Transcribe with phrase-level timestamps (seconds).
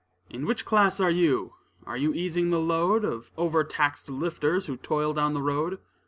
[0.31, 1.53] In which class are you?
[1.85, 5.77] Are you easing the load, Of overtaxed lifters, who toil down the road?